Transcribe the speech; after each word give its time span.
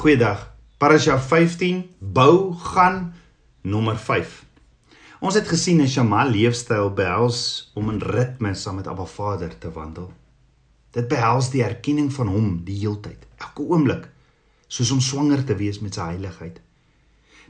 Goeiedag. 0.00 0.46
Parasha 0.78 1.18
15 1.20 1.90
bou 1.98 2.54
gaan 2.54 3.12
nommer 3.60 3.98
5. 4.00 4.46
Ons 5.20 5.36
het 5.36 5.48
gesien 5.48 5.82
'n 5.82 5.88
Shama 5.88 6.24
leefstyl 6.24 6.88
behels 6.92 7.70
om 7.74 7.90
in 7.90 8.00
ritme 8.00 8.54
saam 8.54 8.74
met 8.74 8.86
Abba 8.86 9.04
Vader 9.04 9.58
te 9.58 9.72
wandel. 9.72 10.12
Dit 10.90 11.08
behels 11.08 11.50
die 11.50 11.62
erkenning 11.62 12.12
van 12.12 12.26
hom 12.26 12.64
die 12.64 12.78
heeltyd, 12.78 13.26
elke 13.36 13.62
oomblik, 13.62 14.08
soos 14.66 14.90
om 14.90 15.00
swanger 15.00 15.44
te 15.44 15.56
wees 15.56 15.80
met 15.80 15.94
sy 15.94 16.00
heiligheid. 16.02 16.60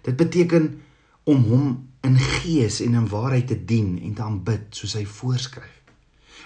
Dit 0.02 0.16
beteken 0.16 0.82
om 1.24 1.44
hom 1.44 1.88
in 2.00 2.18
gees 2.18 2.80
en 2.80 2.94
in 2.94 3.08
waarheid 3.08 3.46
te 3.46 3.64
dien 3.64 3.98
en 4.02 4.14
te 4.14 4.22
aanbid 4.22 4.62
soos 4.70 4.94
hy 4.94 5.04
voorskryf. 5.06 5.82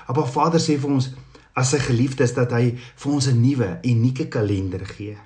Abba 0.06 0.26
Vader 0.26 0.60
sê 0.60 0.76
vir 0.78 0.90
ons 0.90 1.14
as 1.54 1.70
sy 1.70 1.78
geliefdes 1.78 2.34
dat 2.34 2.50
hy 2.50 2.76
vir 2.76 3.12
ons 3.12 3.26
'n 3.26 3.40
nuwe, 3.40 3.78
unieke 3.82 4.28
kalender 4.28 4.86
gee 4.86 5.16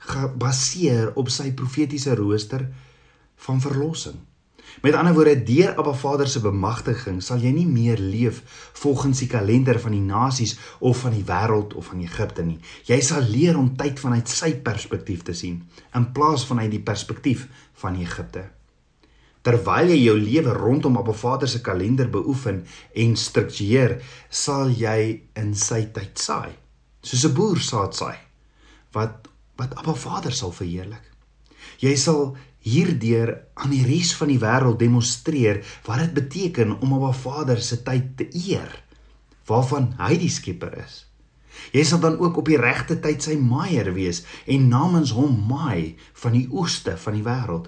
gebaseer 0.00 1.12
op 1.20 1.28
sy 1.28 1.52
profetiese 1.52 2.14
rooster 2.14 2.66
van 3.46 3.60
verlossing. 3.60 4.18
Met 4.82 4.94
ander 4.94 5.14
woorde, 5.14 5.42
deur 5.42 5.74
Abba 5.74 5.92
Vader 5.92 6.28
se 6.28 6.40
bemagtiging 6.40 7.18
sal 7.22 7.42
jy 7.42 7.50
nie 7.52 7.66
meer 7.66 7.98
leef 7.98 8.40
volgens 8.80 9.20
die 9.24 9.28
kalender 9.28 9.80
van 9.82 9.96
die 9.96 10.04
nasies 10.04 10.56
of 10.78 11.02
van 11.04 11.16
die 11.16 11.24
wêreld 11.26 11.74
of 11.74 11.90
van 11.90 12.04
Egipte 12.04 12.44
nie. 12.46 12.60
Jy 12.88 13.00
sal 13.04 13.26
leer 13.26 13.58
om 13.58 13.72
tyd 13.76 14.00
vanuit 14.00 14.30
sy 14.30 14.54
perspektief 14.64 15.26
te 15.26 15.34
sien 15.34 15.60
in 15.96 16.08
plaas 16.14 16.46
van 16.48 16.62
uit 16.62 16.70
die 16.72 16.84
perspektief 16.86 17.48
van 17.82 17.98
Egipte. 17.98 18.46
Terwyl 19.42 19.90
jy 19.90 19.98
jou 20.04 20.16
lewe 20.20 20.54
rondom 20.54 20.98
Abba 21.00 21.16
Vader 21.16 21.48
se 21.48 21.62
kalender 21.64 22.10
beoefen 22.12 22.62
en 22.94 23.16
struktureer, 23.16 23.98
sal 24.28 24.68
jy 24.70 25.22
in 25.40 25.54
sy 25.56 25.86
tyd 25.94 26.20
saai, 26.20 26.52
soos 27.02 27.24
'n 27.24 27.34
boer 27.34 27.58
saad 27.58 27.96
saai 27.96 28.18
wat 28.92 29.29
wat 29.60 29.76
Abba 29.78 29.94
Vader 29.94 30.34
sal 30.34 30.52
verheerlik. 30.56 31.04
Jy 31.80 31.94
sal 32.00 32.34
hierdeur 32.64 33.34
aan 33.60 33.72
die 33.72 33.84
res 33.88 34.12
van 34.16 34.28
die 34.32 34.40
wêreld 34.40 34.80
demonstreer 34.80 35.62
wat 35.86 36.02
dit 36.04 36.16
beteken 36.16 36.76
om 36.80 36.96
Abba 36.98 37.12
Vader 37.16 37.60
se 37.64 37.80
tyd 37.84 38.16
te 38.18 38.28
eer 38.36 38.72
waarvan 39.48 39.92
hy 39.98 40.14
die 40.20 40.30
skepper 40.32 40.76
is. 40.84 41.04
Jy 41.74 41.82
sal 41.84 42.00
dan 42.02 42.18
ook 42.20 42.38
op 42.40 42.48
die 42.48 42.60
regte 42.60 42.96
tyd 43.02 43.24
sy 43.24 43.36
maaier 43.40 43.90
wees 43.96 44.22
en 44.46 44.68
namens 44.70 45.12
hom 45.16 45.34
maai 45.50 45.96
van 46.22 46.36
die 46.36 46.46
oeste 46.54 46.96
van 47.00 47.18
die 47.18 47.26
wêreld. 47.26 47.66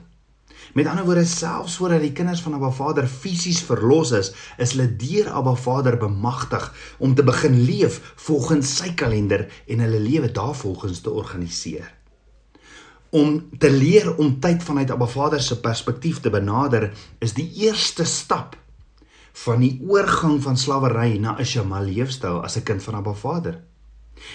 Met 0.75 0.87
ander 0.87 1.05
woorde 1.05 1.25
selfs 1.25 1.77
voordat 1.77 2.01
die 2.01 2.13
kinders 2.13 2.41
van 2.41 2.55
Abba 2.55 2.71
Vader 2.71 3.07
fisies 3.07 3.61
verlos 3.67 4.13
is, 4.17 4.33
is 4.59 4.73
hulle 4.73 4.89
deur 4.97 5.31
Abba 5.31 5.55
Vader 5.55 5.99
bemagtig 6.01 6.69
om 6.99 7.15
te 7.15 7.25
begin 7.25 7.59
leef 7.67 8.01
volgens 8.27 8.77
sy 8.79 8.95
kalender 8.95 9.49
en 9.67 9.85
hulle 9.85 10.01
lewe 10.01 10.31
daarvolgens 10.33 11.01
te 11.01 11.11
organiseer. 11.11 11.91
Om 13.13 13.43
te 13.59 13.71
leer 13.71 14.15
om 14.17 14.39
tyd 14.41 14.63
vanuit 14.65 14.91
Abba 14.91 15.07
Vader 15.07 15.43
se 15.43 15.61
perspektief 15.61 16.21
te 16.21 16.31
benader, 16.31 16.93
is 17.21 17.37
die 17.37 17.51
eerste 17.67 18.05
stap 18.09 18.57
van 19.45 19.61
die 19.61 19.77
oorgang 19.89 20.41
van 20.45 20.57
slawery 20.57 21.19
na 21.19 21.37
'n 21.39 21.45
Shema 21.45 21.81
leefstyl 21.81 22.43
as 22.45 22.57
'n 22.57 22.63
kind 22.63 22.83
van 22.83 22.95
Abba 22.95 23.13
Vader. 23.13 23.61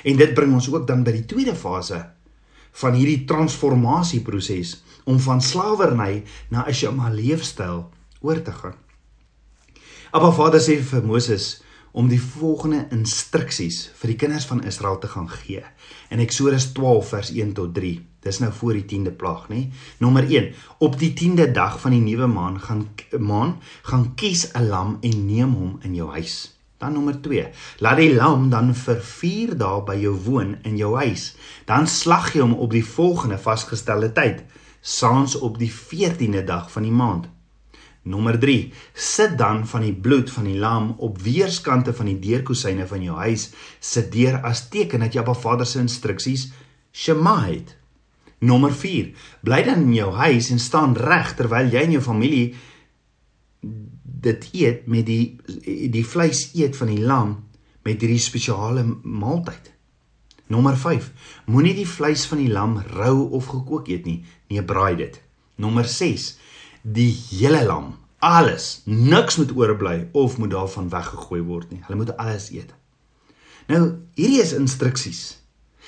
En 0.03 0.15
dit 0.17 0.33
bring 0.33 0.53
ons 0.53 0.73
ook 0.73 0.87
dan 0.87 1.03
by 1.03 1.11
die 1.11 1.25
tweede 1.25 1.55
fase 1.55 2.05
van 2.71 2.93
hierdie 2.93 3.25
transformasieproses 3.25 4.83
om 5.07 5.19
van 5.23 5.41
slawerny 5.41 6.23
na 6.49 6.67
'n 6.67 6.73
Shema 6.73 7.09
leefstyl 7.09 7.89
oor 8.21 8.41
te 8.41 8.51
gaan. 8.51 8.75
Abba 10.11 10.31
Vader 10.31 10.59
sê 10.59 10.79
vir 10.83 11.03
Moses 11.03 11.63
om 11.91 12.07
die 12.07 12.21
volgende 12.21 12.85
instruksies 12.93 13.87
vir 13.97 14.11
die 14.11 14.17
kinders 14.21 14.45
van 14.45 14.63
Israel 14.69 14.99
te 15.01 15.07
gaan 15.07 15.29
gee. 15.29 15.63
In 16.13 16.19
Eksodus 16.19 16.71
12 16.77 17.09
vers 17.09 17.31
1 17.33 17.53
tot 17.57 17.73
3. 17.73 17.95
Dis 18.21 18.39
nou 18.39 18.51
voor 18.53 18.73
die 18.73 18.85
10de 18.85 19.11
plaag, 19.11 19.47
nê? 19.49 19.63
Nommer 20.03 20.27
1. 20.29 20.51
Op 20.83 20.99
die 20.99 21.13
10de 21.17 21.51
dag 21.51 21.79
van 21.81 21.95
die 21.95 22.03
nuwe 22.03 22.27
maan 22.27 22.59
gaan 22.61 22.89
maan 23.19 23.57
gaan 23.81 24.13
kies 24.15 24.51
'n 24.53 24.67
lam 24.67 24.97
en 25.01 25.25
neem 25.25 25.53
hom 25.53 25.79
in 25.81 25.95
jou 25.95 26.11
huis. 26.11 26.53
Dan 26.77 26.93
nommer 26.93 27.21
2. 27.21 27.47
Laat 27.79 27.97
die 27.97 28.13
lam 28.13 28.49
dan 28.49 28.75
vir 28.75 29.01
4 29.01 29.57
dae 29.57 29.81
by 29.81 29.95
jou 29.95 30.15
woon 30.25 30.57
in 30.63 30.77
jou 30.77 30.95
huis. 30.95 31.35
Dan 31.65 31.87
slag 31.87 32.33
jy 32.33 32.41
hom 32.41 32.53
op 32.53 32.71
die 32.71 32.85
volgende 32.85 33.37
vasgestelde 33.37 34.11
tyd, 34.13 34.43
saans 34.87 35.35
op 35.35 35.57
die 35.59 35.71
14de 35.71 36.45
dag 36.47 36.71
van 36.71 36.85
die 36.87 36.93
maand. 36.95 37.27
Nommer 38.07 38.37
3. 38.39 38.71
Sit 38.93 39.35
dan 39.37 39.65
van 39.67 39.83
die 39.83 39.93
bloed 39.93 40.31
van 40.31 40.47
die 40.47 40.55
lam 40.59 40.93
op 41.03 41.19
weerskante 41.21 41.91
van 41.93 42.07
die 42.07 42.19
deurkosyne 42.23 42.87
van 42.87 43.03
jou 43.03 43.17
huis, 43.19 43.49
sit 43.83 44.13
deur 44.13 44.39
as 44.47 44.67
teken 44.71 45.03
dat 45.03 45.17
jy 45.17 45.25
op 45.25 45.35
Vader 45.35 45.67
se 45.67 45.81
instruksies 45.83 46.47
Shema 46.95 47.35
het. 47.43 47.75
Nommer 48.39 48.71
4. 48.71 49.11
Bly 49.43 49.61
dan 49.67 49.89
in 49.89 49.93
jou 49.97 50.11
huis 50.15 50.51
en 50.53 50.61
staan 50.61 50.95
reg 50.95 51.35
terwyl 51.35 51.71
jy 51.73 51.83
en 51.83 51.97
jou 51.97 52.03
familie 52.05 52.45
dit 54.27 54.49
eet 54.53 54.87
met 54.87 55.05
die 55.05 55.37
die 55.91 56.05
vleis 56.05 56.47
eet 56.55 56.77
van 56.77 56.93
die 56.93 57.01
lam 57.01 57.35
met 57.85 58.01
hierdie 58.01 58.21
spesiale 58.21 58.85
maaltyd. 59.03 59.73
Nommer 60.47 60.77
5. 60.79 61.11
Moenie 61.51 61.75
die 61.75 61.87
vleis 61.87 62.23
van 62.29 62.39
die 62.39 62.51
lam 62.51 62.77
rou 62.95 63.27
of 63.35 63.49
gekook 63.51 63.89
eet 63.91 64.05
nie, 64.07 64.21
nee 64.47 64.63
braai 64.63 64.95
dit. 64.95 65.21
Nommer 65.55 65.85
6. 65.85 66.37
Die 66.81 67.11
hele 67.29 67.63
lam, 67.65 67.95
alles, 68.19 68.81
niks 68.85 69.37
moet 69.37 69.51
oorbly 69.55 70.09
of 70.11 70.37
moet 70.37 70.51
daarvan 70.51 70.89
weggegooi 70.89 71.41
word 71.41 71.71
nie. 71.71 71.81
Hulle 71.85 71.99
moet 71.99 72.15
alles 72.17 72.49
eet. 72.53 72.73
Nou, 73.67 73.81
hierdie 74.15 74.41
is 74.41 74.55
instruksies. 74.55 75.21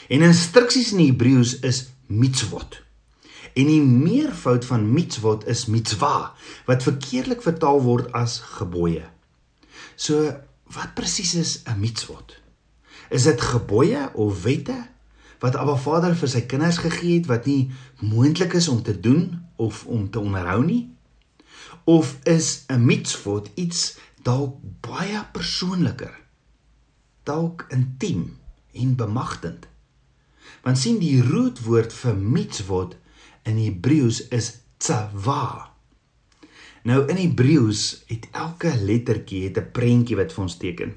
En 0.10 0.26
instruksies 0.26 0.92
in 0.96 1.04
Hebreëus 1.06 1.60
is 1.66 1.86
mitzvot. 2.08 2.82
En 3.54 3.70
die 3.70 3.82
meervoud 3.82 4.66
van 4.66 4.86
mitzvot 4.94 5.48
is 5.50 5.66
mitzwa 5.72 6.34
wat 6.68 6.86
verkeerlik 6.86 7.42
vertaal 7.46 7.82
word 7.84 8.12
as 8.18 8.40
gebooie. 8.60 9.08
So 9.96 10.30
wat 10.76 10.94
presies 10.96 11.34
is 11.36 11.52
'n 11.66 11.80
mitzvot? 11.80 12.38
Is 13.10 13.24
dit 13.24 13.42
gebooie 13.42 14.10
of 14.14 14.44
wette 14.44 14.88
wat 15.40 15.56
Abba 15.56 15.76
Vader 15.80 16.16
vir 16.20 16.32
sy 16.32 16.42
kinders 16.52 16.82
gegee 16.84 17.20
het 17.20 17.30
wat 17.32 17.46
nie 17.48 17.72
moontlik 18.00 18.54
is 18.60 18.68
om 18.68 18.82
te 18.84 18.96
doen 19.00 19.40
of 19.56 19.86
om 19.86 20.10
te 20.10 20.20
onderhou 20.20 20.64
nie? 20.66 20.90
Of 21.84 22.18
is 22.24 22.66
'n 22.68 22.86
mitzvot 22.86 23.50
iets 23.56 23.98
dalk 24.24 24.60
baie 24.82 25.24
persoonliker? 25.32 26.20
Dalk 27.24 27.66
intiem 27.70 28.38
en 28.72 28.96
bemagtigend? 28.96 29.68
Want 30.64 30.78
sien 30.78 31.00
die 31.00 31.22
rootwoord 31.24 31.94
vir 31.94 32.16
mitzvot 32.16 32.96
in 33.44 33.58
Hebreëus 33.58 34.28
is 34.28 34.60
tsawa. 34.78 35.72
Nou 36.84 37.08
in 37.08 37.16
Hebreëus 37.16 38.04
het 38.08 38.28
elke 38.32 38.76
lettertjie 38.76 39.44
het 39.44 39.58
'n 39.58 39.72
prentjie 39.72 40.16
wat 40.16 40.34
vir 40.34 40.44
ons 40.44 40.58
teken. 40.58 40.94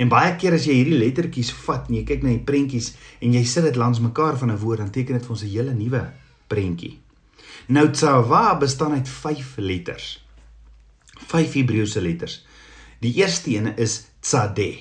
En 0.00 0.08
baie 0.08 0.32
keer 0.40 0.56
as 0.56 0.64
jy 0.64 0.78
hierdie 0.78 0.96
lettertjies 0.96 1.50
vat 1.66 1.90
en 1.90 1.98
jy 1.98 2.06
kyk 2.08 2.22
na 2.24 2.32
die 2.32 2.44
prentjies 2.48 2.94
en 3.20 3.34
jy 3.36 3.42
sit 3.44 3.66
dit 3.68 3.76
langs 3.76 4.00
mekaar 4.00 4.38
van 4.40 4.50
'n 4.52 4.62
woord, 4.62 4.78
dan 4.80 4.90
teken 4.90 5.18
dit 5.18 5.26
vir 5.26 5.34
ons 5.36 5.42
'n 5.44 5.52
hele 5.52 5.74
nuwe 5.74 6.02
prentjie. 6.48 6.98
Nou 7.68 7.90
tsawa 7.90 8.58
bestaan 8.58 8.92
uit 8.92 9.08
5 9.08 9.56
letters. 9.56 10.24
5 11.26 11.52
Hebreëse 11.52 12.00
letters. 12.00 12.46
Die 13.00 13.14
eerste 13.14 13.50
een 13.50 13.76
is 13.76 14.06
tsade. 14.20 14.78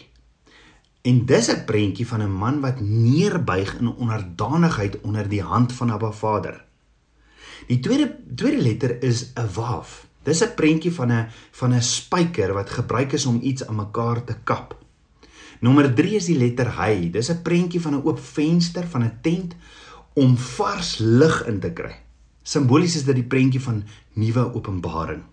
En 1.01 1.25
dis 1.25 1.49
'n 1.49 1.65
prentjie 1.65 2.07
van 2.07 2.21
'n 2.21 2.31
man 2.31 2.61
wat 2.61 2.79
neerbuig 2.79 3.79
in 3.79 3.87
onderdanigheid 3.87 5.01
onder 5.01 5.29
die 5.29 5.41
hand 5.41 5.73
van 5.73 5.91
Abba 5.91 6.11
Vader. 6.11 6.65
Die 7.67 7.79
tweede 7.79 8.15
tweede 8.35 8.61
letter 8.61 9.03
is 9.03 9.31
'n 9.35 9.49
waaf. 9.53 10.07
Dis 10.23 10.43
'n 10.43 10.55
prentjie 10.55 10.93
van 10.93 11.11
'n 11.11 11.27
van 11.51 11.73
'n 11.73 11.81
spyker 11.81 12.53
wat 12.53 12.69
gebruik 12.69 13.11
is 13.11 13.25
om 13.25 13.39
iets 13.41 13.67
aan 13.67 13.75
mekaar 13.75 14.23
te 14.23 14.35
kap. 14.43 14.87
Nommer 15.59 15.93
3 15.93 16.15
is 16.15 16.29
die 16.31 16.37
letter 16.37 16.69
hy. 16.77 17.09
Dis 17.11 17.29
'n 17.29 17.41
prentjie 17.43 17.81
van 17.81 17.95
'n 17.95 18.05
oop 18.05 18.19
venster 18.19 18.87
van 18.87 19.03
'n 19.03 19.19
tent 19.21 19.55
om 20.13 20.37
vars 20.37 20.97
lig 20.99 21.47
in 21.47 21.59
te 21.59 21.71
kry. 21.71 21.95
Simbolies 22.43 22.95
is 22.95 23.03
dit 23.03 23.15
die 23.15 23.27
prentjie 23.27 23.61
van 23.61 23.83
nuwe 24.13 24.53
openbaring. 24.53 25.23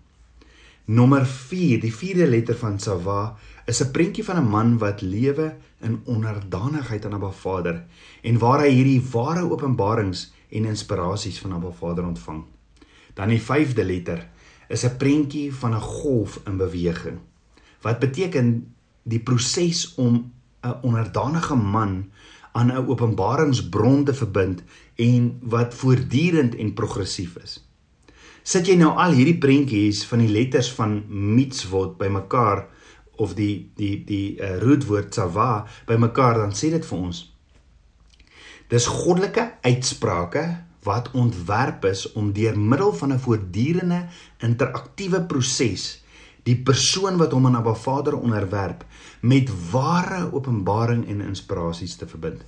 Nommer 0.85 1.25
4, 1.25 1.79
die 1.79 1.93
vierde 1.93 2.27
letter 2.27 2.55
van 2.55 2.79
Sawa, 2.79 3.37
is 3.65 3.81
'n 3.81 3.91
prentjie 3.91 4.23
van 4.23 4.37
'n 4.37 4.49
man 4.49 4.77
wat 4.77 5.01
lewe 5.01 5.55
in 5.81 6.01
onderdanigheid 6.05 7.05
aan 7.05 7.13
Abba 7.13 7.31
Vader 7.31 7.85
en 8.21 8.37
waar 8.37 8.59
hy 8.59 8.69
hierdie 8.69 9.01
ware 9.11 9.51
openbarings 9.51 10.31
en 10.49 10.65
inspirasies 10.65 11.39
van 11.39 11.53
Abba 11.53 11.71
Vader 11.71 12.05
ontvang. 12.05 12.43
Dan 13.13 13.27
die 13.27 13.41
vyfde 13.41 13.83
letter 13.83 14.27
is 14.69 14.83
'n 14.83 14.97
prentjie 14.97 15.53
van 15.53 15.73
'n 15.73 15.81
golf 15.81 16.39
in 16.45 16.57
beweging. 16.57 17.19
Wat 17.81 17.99
beteken 17.99 18.73
die 19.07 19.19
proses 19.19 19.93
om 19.95 20.31
'n 20.61 20.79
onderdanige 20.81 21.55
man 21.55 22.11
aan 22.51 22.71
'n 22.71 22.87
openbaringsbron 22.87 24.03
te 24.03 24.13
verbind 24.13 24.63
en 24.95 25.37
wat 25.41 25.73
voortdurend 25.73 26.55
en 26.55 26.73
progressief 26.73 27.35
is. 27.35 27.63
Sit 28.43 28.67
jy 28.67 28.75
nou 28.75 28.95
al 28.95 29.11
hierdie 29.11 29.37
prentjies 29.37 30.05
van 30.05 30.19
die 30.19 30.31
letters 30.31 30.71
van 30.71 31.03
mitzvot 31.09 31.97
bymekaar 31.97 32.67
of 33.15 33.33
die 33.33 33.71
die 33.75 34.03
die 34.05 34.37
uh, 34.39 34.57
rootwoord 34.61 35.11
tsava 35.11 35.65
bymekaar 35.85 36.37
dan 36.43 36.55
sê 36.55 36.69
dit 36.69 36.85
vir 36.85 36.97
ons 36.97 37.25
Dis 38.67 38.85
goddelike 38.91 39.43
uitsprake 39.63 40.43
wat 40.83 41.11
ontwerp 41.11 41.85
is 41.87 42.03
om 42.19 42.33
deur 42.35 42.59
middel 42.59 42.93
van 42.93 43.13
'n 43.13 43.19
voortdurende 43.19 44.05
interaktiewe 44.37 45.21
proses 45.21 46.03
die 46.47 46.55
persoon 46.55 47.17
wat 47.19 47.33
hom 47.35 47.49
aan 47.49 47.59
Abba 47.59 47.75
Vader 47.75 48.15
onderwerp 48.15 48.85
met 49.21 49.51
ware 49.71 50.27
openbaring 50.31 51.03
en 51.11 51.25
inspirasies 51.25 51.97
te 51.99 52.07
verbind. 52.07 52.43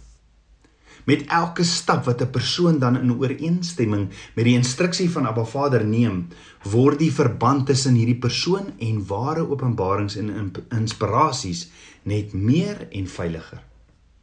Met 1.10 1.26
elke 1.28 1.64
stap 1.64 2.06
wat 2.06 2.22
'n 2.22 2.30
persoon 2.30 2.80
dan 2.80 2.98
in 2.98 3.18
ooreenstemming 3.18 4.10
met 4.36 4.46
die 4.46 4.56
instruksie 4.56 5.10
van 5.10 5.28
Abba 5.28 5.46
Vader 5.46 5.86
neem, 5.86 6.28
word 6.64 7.00
die 7.00 7.14
verband 7.14 7.66
tussen 7.66 7.96
hierdie 7.96 8.20
persoon 8.20 8.74
en 8.78 9.06
ware 9.08 9.50
openbarings 9.50 10.16
en 10.16 10.52
inspirasies 10.70 11.70
net 12.04 12.34
meer 12.34 12.88
en 12.92 13.08
veiliger. 13.08 13.64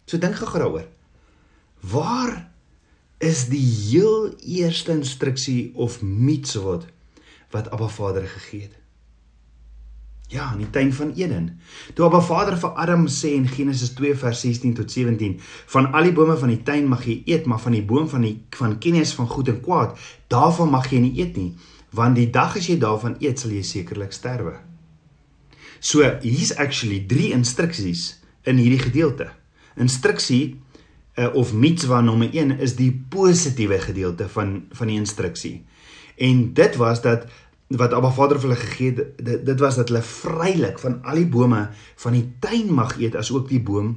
So 0.06 0.18
dink 0.18 0.34
gou 0.34 0.58
daaroor. 0.58 0.86
Waar 1.80 2.50
is 3.18 3.48
die 3.48 3.66
heel 3.90 4.34
eerste 4.38 4.92
instruksie 4.92 5.72
of 5.74 6.02
mitzvot 6.02 6.86
wat 7.50 7.70
Abba 7.70 7.88
Vader 7.88 8.26
gegee 8.26 8.60
het. 8.60 8.85
Ja, 10.28 10.48
in 10.52 10.58
die 10.64 10.70
tuin 10.70 10.92
van 10.92 11.12
Eden. 11.14 11.60
Toe 11.94 12.04
Abba 12.08 12.20
Vader 12.20 12.56
vir 12.58 12.72
Adam 12.82 13.06
sê 13.06 13.36
in 13.36 13.46
Genesis 13.46 13.92
2 13.94 14.16
vers 14.18 14.40
16 14.42 14.74
tot 14.74 14.90
17, 14.90 15.36
van 15.74 15.92
al 15.94 16.08
die 16.08 16.14
bome 16.16 16.34
van 16.40 16.50
die 16.50 16.62
tuin 16.66 16.88
mag 16.90 17.04
jy 17.06 17.20
eet, 17.30 17.46
maar 17.46 17.62
van 17.62 17.76
die 17.76 17.84
boom 17.86 18.08
van 18.10 18.26
die 18.26 18.34
van 18.58 18.78
kennis 18.82 19.14
van 19.14 19.30
goed 19.30 19.52
en 19.52 19.60
kwaad, 19.62 19.94
daarvan 20.32 20.72
mag 20.74 20.90
jy 20.90 21.04
nie 21.04 21.14
eet 21.20 21.38
nie, 21.38 21.52
want 21.94 22.18
die 22.18 22.26
dag 22.34 22.58
as 22.58 22.66
jy 22.66 22.78
daarvan 22.82 23.14
eet, 23.22 23.38
sal 23.38 23.54
jy 23.54 23.62
sekerlik 23.62 24.12
sterwe. 24.16 24.56
So, 25.78 26.02
hier's 26.24 26.56
actually 26.58 27.04
drie 27.06 27.30
instruksies 27.36 28.16
in 28.48 28.58
hierdie 28.58 28.82
gedeelte. 28.82 29.30
Instruksie 29.78 30.56
uh, 31.16 31.30
of 31.38 31.52
mitzwa 31.54 32.00
nommer 32.02 32.32
1 32.32 32.58
is 32.64 32.74
die 32.80 32.90
positiewe 32.90 33.78
gedeelte 33.84 34.26
van 34.32 34.64
van 34.74 34.90
die 34.90 34.98
instruksie. 34.98 35.60
En 36.16 36.54
dit 36.56 36.76
was 36.80 37.02
dat 37.04 37.28
wat 37.68 37.92
Abba 37.92 38.12
Vader 38.14 38.38
vir 38.38 38.48
hulle 38.50 38.60
gegee 38.60 38.92
het, 38.94 39.16
dit, 39.18 39.46
dit 39.46 39.60
was 39.60 39.76
dat 39.80 39.90
hulle 39.90 40.02
vrylik 40.02 40.78
van 40.78 41.00
al 41.02 41.18
die 41.18 41.26
bome 41.26 41.64
van 41.98 42.14
die 42.14 42.26
tuin 42.40 42.70
mag 42.74 42.94
eet 43.00 43.16
as 43.18 43.32
ook 43.34 43.48
die 43.50 43.62
boom 43.62 43.96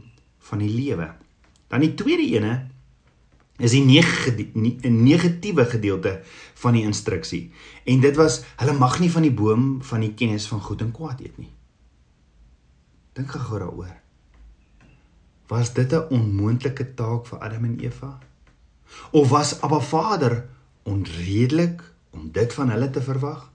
van 0.50 0.64
die 0.64 0.72
lewe. 0.74 1.12
Dan 1.70 1.86
die 1.86 1.94
tweede 1.94 2.26
ene 2.26 2.54
is 3.60 3.76
die 3.76 3.84
negatiewe 3.86 5.66
gedeelte 5.70 6.20
van 6.64 6.78
die 6.80 6.84
instruksie. 6.88 7.52
En 7.86 8.02
dit 8.02 8.16
was 8.18 8.42
hulle 8.58 8.74
mag 8.74 9.00
nie 9.04 9.12
van 9.12 9.28
die 9.28 9.36
boom 9.36 9.82
van 9.86 10.02
die 10.06 10.14
kennis 10.18 10.48
van 10.50 10.64
goed 10.64 10.82
en 10.82 10.94
kwaad 10.96 11.22
eet 11.22 11.38
nie. 11.38 11.52
Dink 13.14 13.36
gou 13.36 13.60
daaroor. 13.60 13.98
Was 15.50 15.74
dit 15.74 15.94
'n 15.94 16.08
onmoontlike 16.10 16.94
taak 16.94 17.28
vir 17.28 17.40
Adam 17.40 17.66
en 17.66 17.80
Eva? 17.80 18.20
Of 19.12 19.30
was 19.30 19.62
Abba 19.62 19.80
Vader 19.80 20.50
onredelik 20.84 21.82
om 22.10 22.32
dit 22.32 22.54
van 22.54 22.70
hulle 22.70 22.90
te 22.90 23.02
verwag? 23.02 23.52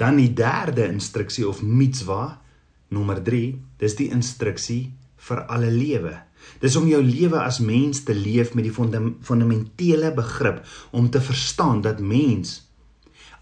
Dan 0.00 0.16
die 0.16 0.30
derde 0.32 0.86
instruksie 0.88 1.44
of 1.48 1.60
mitzwa, 1.62 2.40
nommer 2.88 3.20
3, 3.22 3.42
dis 3.82 3.96
die 3.98 4.08
instruksie 4.14 4.94
vir 5.28 5.44
alle 5.52 5.68
lewe. 5.74 6.14
Dis 6.62 6.76
om 6.80 6.88
jou 6.88 7.02
lewe 7.04 7.42
as 7.42 7.60
mens 7.60 8.00
te 8.08 8.16
leef 8.16 8.54
met 8.56 8.64
die 8.64 8.72
fundamentele 8.72 10.14
begrip 10.16 10.64
om 10.96 11.10
te 11.12 11.20
verstaan 11.20 11.84
dat 11.84 12.00
mens 12.00 12.62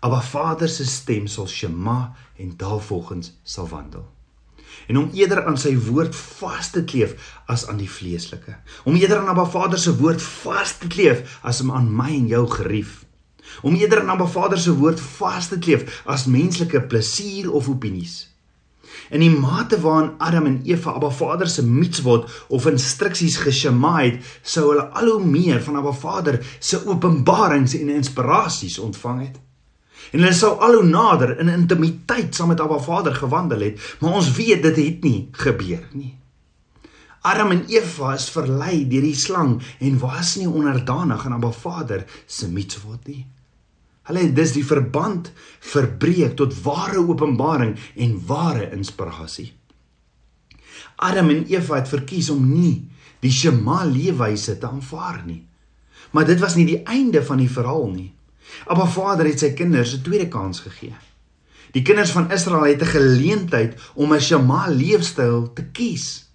Abba 0.03 0.21
Vader 0.23 0.71
se 0.71 0.87
stem 0.87 1.27
sal 1.31 1.47
shema 1.51 2.15
en 2.39 2.55
daarvolgens 2.59 3.33
sal 3.43 3.71
wandel 3.71 4.07
en 4.89 4.99
om 4.99 5.11
eerder 5.13 5.45
aan 5.47 5.59
sy 5.61 5.75
woord 5.89 6.17
vas 6.17 6.71
te 6.73 6.85
kleef 6.89 7.17
as 7.51 7.67
aan 7.69 7.81
die 7.81 7.91
vleeslike. 7.91 8.55
Om 8.89 8.97
eerder 8.97 9.21
aan 9.21 9.33
Abba 9.33 9.45
Vader 9.51 9.81
se 9.81 9.95
woord 9.99 10.23
vas 10.23 10.77
te 10.81 10.89
kleef 10.89 11.39
as 11.43 11.61
om 11.65 11.73
aan 11.77 11.91
my 11.93 12.09
en 12.15 12.31
jou 12.31 12.45
gerief. 12.53 13.03
Om 13.63 13.75
eerder 13.75 14.01
aan 14.01 14.15
Abba 14.17 14.27
Vader 14.27 14.59
se 14.59 14.75
woord 14.75 15.01
vas 15.01 15.49
te 15.49 15.59
kleef 15.59 16.03
as 16.07 16.27
menslike 16.27 16.83
plesier 16.87 17.53
of 17.53 17.69
opinies. 17.69 18.29
In 19.11 19.23
die 19.25 19.33
mate 19.33 19.81
waarin 19.81 20.15
Adam 20.19 20.47
en 20.47 20.61
Eva 20.69 20.93
Abba 20.97 21.11
Vader 21.11 21.49
se 21.49 21.65
mitzvot 21.65 22.29
of 22.49 22.67
instruksies 22.67 23.39
geshema 23.41 23.97
het, 24.03 24.21
sou 24.43 24.69
hulle 24.71 24.89
al 25.01 25.13
hoe 25.15 25.25
meer 25.25 25.63
van 25.65 25.79
Abba 25.81 25.93
Vader 25.93 26.41
se 26.59 26.81
openbarings 26.87 27.77
en 27.79 27.93
inspirasies 27.95 28.79
ontvang 28.79 29.21
het. 29.27 29.41
En 30.13 30.23
hulle 30.23 30.37
sou 30.37 30.55
al 30.65 30.79
hoe 30.79 30.87
nader 30.87 31.35
in 31.41 31.53
intimiteit 31.53 32.37
saam 32.37 32.53
met 32.53 32.61
Abba 32.61 32.79
Vader 32.85 33.15
gewandel 33.15 33.67
het, 33.69 33.97
maar 34.01 34.21
ons 34.21 34.31
weet 34.37 34.63
dit 34.63 34.85
het 34.85 35.05
nie 35.05 35.29
gebeur 35.33 35.85
nie. 35.93 36.15
Adam 37.29 37.51
en 37.51 37.65
Eva 37.69 38.15
is 38.15 38.29
verlei 38.31 38.85
deur 38.89 39.05
die 39.05 39.17
slang 39.17 39.59
en 39.85 39.99
was 40.01 40.37
nie 40.39 40.49
onderdanig 40.49 41.25
aan 41.27 41.37
Abba 41.41 41.51
Vader 41.53 42.07
se 42.27 42.49
mitzvot 42.49 43.09
nie. 43.11 43.27
Hulle 44.09 44.25
het 44.25 44.37
dus 44.37 44.55
die 44.57 44.65
verband 44.65 45.33
verbreek 45.61 46.37
tot 46.37 46.55
ware 46.65 46.99
openbaring 46.99 47.75
en 47.95 48.15
ware 48.27 48.71
inspirasie. 48.73 49.53
Adam 50.97 51.29
en 51.31 51.45
Eva 51.47 51.77
het 51.77 51.91
verkies 51.93 52.31
om 52.33 52.47
nie 52.49 52.89
die 53.21 53.33
Shema 53.35 53.83
leefwyse 53.85 54.57
te 54.59 54.69
aanvaar 54.69 55.21
nie. 55.27 55.43
Maar 56.17 56.25
dit 56.25 56.41
was 56.41 56.57
nie 56.57 56.65
die 56.67 56.81
einde 56.89 57.21
van 57.25 57.43
die 57.43 57.51
verhaal 57.51 57.91
nie. 57.91 58.13
Abba 58.67 58.87
Vader 58.89 59.29
het 59.29 59.45
sy 59.45 59.53
kinders 59.53 59.93
'n 59.95 60.03
tweede 60.03 60.29
kans 60.29 60.61
gegee. 60.61 60.97
Die 61.77 61.83
kinders 61.83 62.11
van 62.11 62.31
Israel 62.33 62.65
het 62.65 62.81
'n 62.83 62.95
geleentheid 62.97 63.77
om 63.95 64.15
'n 64.15 64.21
Shema 64.21 64.69
leefstyl 64.69 65.53
te 65.53 65.65
kies. 65.65 66.31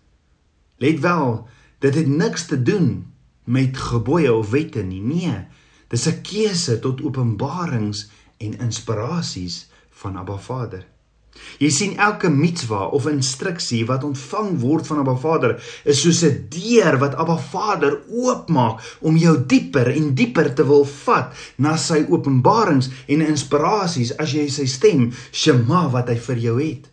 Let 0.78 1.00
wel, 1.00 1.48
dit 1.80 1.96
het 1.96 2.08
niks 2.08 2.46
te 2.46 2.62
doen 2.62 3.14
met 3.44 3.78
gebooie 3.78 4.34
of 4.34 4.50
wette 4.50 4.84
nie. 4.84 5.02
Nee, 5.02 5.48
dis 5.94 6.08
'n 6.10 6.22
keuse 6.26 6.80
tot 6.82 7.04
openbarings 7.06 8.08
en 8.38 8.58
inspirasies 8.68 9.68
van 10.02 10.18
Abba 10.18 10.38
Vader. 10.38 10.84
Jy 11.58 11.70
sien 11.70 11.94
elke 11.98 12.30
mitzwa 12.30 12.88
of 12.98 13.08
instruksie 13.10 13.82
wat 13.90 14.04
ontvang 14.06 14.60
word 14.62 14.88
van 14.90 15.02
Abba 15.04 15.16
Vader 15.26 15.54
is 15.84 16.02
soos 16.02 16.22
'n 16.24 16.48
deur 16.56 16.98
wat 17.04 17.16
Abba 17.16 17.38
Vader 17.38 18.00
oopmaak 18.10 18.98
om 19.02 19.18
jou 19.18 19.36
dieper 19.54 19.88
en 19.94 20.14
dieper 20.16 20.54
te 20.54 20.66
wil 20.66 20.86
vat 20.86 21.34
na 21.58 21.76
sy 21.78 22.06
openbarings 22.10 22.90
en 23.08 23.22
inspirasies 23.22 24.18
as 24.18 24.34
jy 24.34 24.48
sy 24.50 24.66
stem 24.66 25.12
Shema 25.32 25.90
wat 25.90 26.10
hy 26.10 26.18
vir 26.28 26.38
jou 26.38 26.58
het. 26.62 26.93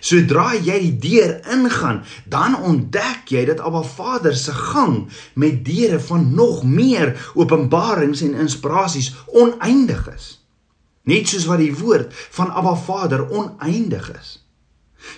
Sodra 0.00 0.52
jy 0.54 0.78
die 0.84 0.94
deur 1.08 1.36
ingaan, 1.52 2.02
dan 2.30 2.56
ontdek 2.56 3.32
jy 3.34 3.44
dat 3.48 3.60
Abba 3.60 3.82
Vader 3.82 4.36
se 4.36 4.52
gang 4.52 5.04
met 5.34 5.64
deure 5.64 6.00
van 6.00 6.34
nog 6.34 6.64
meer 6.64 7.16
openbarings 7.34 8.22
en 8.26 8.34
inspirasies 8.46 9.14
oneindig 9.32 10.08
is 10.14 10.32
net 11.04 11.28
soos 11.28 11.46
wat 11.48 11.60
die 11.60 11.74
woord 11.76 12.12
van 12.36 12.52
Abba 12.52 12.74
Vader 12.80 13.26
oneindig 13.28 14.08
is. 14.16 14.32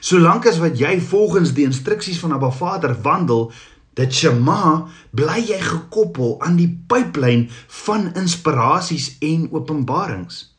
Solank 0.02 0.48
as 0.50 0.58
wat 0.58 0.78
jy 0.78 0.96
volgens 1.00 1.54
die 1.54 1.66
instruksies 1.66 2.18
van 2.22 2.34
Abba 2.34 2.50
Vader 2.50 2.96
wandel, 3.02 3.52
dit 3.96 4.12
Shema, 4.12 4.86
bly 5.16 5.38
jy 5.46 5.60
gekoppel 5.62 6.36
aan 6.44 6.58
die 6.58 6.68
pyplyn 6.90 7.46
van 7.84 8.10
inspirasies 8.18 9.14
en 9.24 9.46
openbarings. 9.54 10.55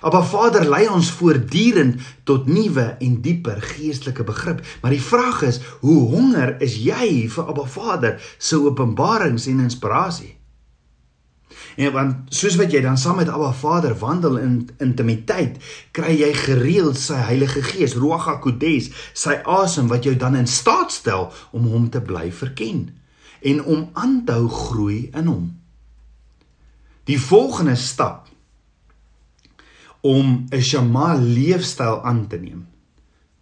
Abba 0.00 0.22
Vader 0.22 0.68
lei 0.68 0.86
ons 0.86 1.10
voortdurend 1.18 2.00
tot 2.28 2.46
nuwe 2.46 2.84
en 3.02 3.20
dieper 3.22 3.58
geestelike 3.74 4.24
begrip, 4.24 4.62
maar 4.82 4.94
die 4.94 5.02
vraag 5.02 5.42
is, 5.48 5.60
hoe 5.82 5.98
honger 6.12 6.54
is 6.62 6.78
jy 6.84 7.26
vir 7.32 7.48
Abba 7.50 7.66
Vader 7.66 8.18
se 8.38 8.60
openbarings 8.62 9.48
en 9.50 9.64
inspirasie? 9.66 10.36
En 11.78 11.92
want 11.94 12.34
soos 12.34 12.56
wat 12.58 12.72
jy 12.74 12.80
dan 12.82 12.98
saam 12.98 13.18
met 13.18 13.30
Abba 13.30 13.50
Vader 13.54 13.96
wandel 13.98 14.38
in 14.42 14.54
intimiteit, 14.82 15.58
kry 15.94 16.14
jy 16.20 16.30
gereeld 16.44 16.98
sy 16.98 17.18
Heilige 17.30 17.62
Gees, 17.66 17.96
Ruach 17.98 18.26
HaKodes, 18.30 18.90
sy 19.14 19.38
asem 19.46 19.90
wat 19.90 20.06
jou 20.06 20.14
dan 20.18 20.38
in 20.38 20.50
staat 20.50 20.94
stel 20.94 21.30
om 21.50 21.66
hom 21.70 21.90
te 21.90 22.02
bly 22.02 22.28
verken 22.34 22.88
en 23.42 23.62
om 23.64 23.84
aan 23.94 24.22
te 24.26 24.34
hou 24.34 24.48
groei 24.50 25.08
in 25.14 25.26
hom. 25.30 25.44
Die 27.06 27.18
volgende 27.18 27.76
stap 27.78 28.27
om 30.08 30.46
'n 30.50 30.60
Shema 30.60 31.14
leefstyl 31.14 32.02
aan 32.02 32.26
te 32.26 32.36
neem. 32.36 32.66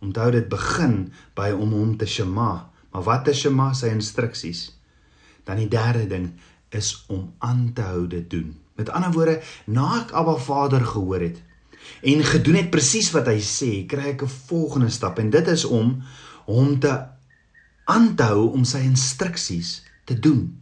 Onthou 0.02 0.30
dit 0.30 0.48
begin 0.48 1.12
by 1.34 1.50
om 1.54 1.72
hom 1.72 1.96
te 1.96 2.06
Shema. 2.06 2.70
Maar 2.90 3.02
wat 3.02 3.28
is 3.28 3.38
Shema 3.40 3.72
se 3.72 3.88
instruksies? 3.88 4.80
Dan 5.44 5.56
die 5.56 5.68
derde 5.68 6.06
ding, 6.06 6.32
is 6.68 7.04
om 7.08 7.34
aan 7.38 7.70
te 7.74 7.80
hou 7.80 8.06
dit 8.06 8.30
doen. 8.30 8.56
Met 8.74 8.90
ander 8.90 9.12
woorde, 9.12 9.42
na 9.64 10.02
ek 10.02 10.12
Abba 10.12 10.36
Vader 10.36 10.84
gehoor 10.84 11.20
het 11.20 11.42
en 12.02 12.24
gedoen 12.24 12.54
het 12.54 12.70
presies 12.70 13.12
wat 13.14 13.28
hy 13.30 13.38
sê, 13.38 13.86
kry 13.86 14.10
ek 14.10 14.22
'n 14.22 14.28
volgende 14.48 14.90
stap 14.90 15.18
en 15.18 15.30
dit 15.30 15.46
is 15.48 15.64
om 15.64 16.02
hom 16.44 16.78
te 16.80 17.06
aanhou 17.84 18.50
om 18.52 18.64
sy 18.64 18.78
instruksies 18.78 19.82
te 20.04 20.18
doen. 20.18 20.60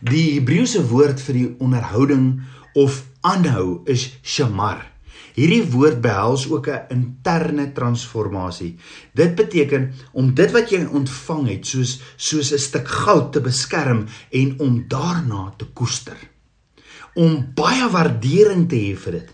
Die 0.00 0.34
Hebreëse 0.34 0.86
woord 0.86 1.20
vir 1.20 1.34
die 1.34 1.54
onderhouding 1.58 2.42
of 2.74 3.06
aanhou 3.20 3.82
is 3.86 4.18
shamar 4.22 4.89
Hierdie 5.34 5.64
woord 5.70 6.00
behels 6.00 6.48
ook 6.50 6.68
'n 6.68 6.86
interne 6.88 7.72
transformasie. 7.72 8.76
Dit 9.14 9.34
beteken 9.34 9.92
om 10.12 10.34
dit 10.34 10.50
wat 10.50 10.70
jy 10.70 10.84
ontvang 10.84 11.48
het 11.48 11.66
soos 11.66 12.00
soos 12.16 12.52
'n 12.52 12.58
stuk 12.58 12.88
goud 12.88 13.32
te 13.32 13.40
beskerm 13.40 14.06
en 14.30 14.58
om 14.58 14.84
daarna 14.88 15.54
te 15.56 15.66
koester. 15.72 16.16
Om 17.14 17.52
baie 17.54 17.90
waardering 17.90 18.68
te 18.68 18.76
hê 18.76 18.96
vir 18.96 19.12
dit 19.12 19.30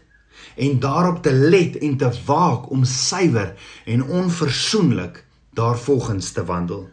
en 0.56 0.78
daarop 0.80 1.22
te 1.22 1.32
let 1.32 1.76
en 1.76 1.96
te 1.96 2.10
waak 2.26 2.70
om 2.70 2.84
suiwer 2.84 3.54
en 3.84 4.04
onverzoenlik 4.04 5.24
daarvolgens 5.52 6.32
te 6.32 6.44
wandel. 6.44 6.88